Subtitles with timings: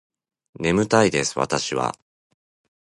[0.59, 1.95] 眠たいです私は